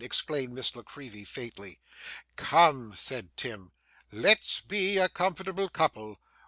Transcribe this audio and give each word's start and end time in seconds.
exclaimed 0.03 0.51
Miss 0.51 0.75
La 0.75 0.81
Creevy, 0.81 1.23
faintly. 1.23 1.79
'Come,' 2.35 2.95
said 2.95 3.29
Tim, 3.37 3.71
'let's 4.11 4.59
be 4.59 4.97
a 4.97 5.07
comfortable 5.07 5.69
couple. 5.69 6.17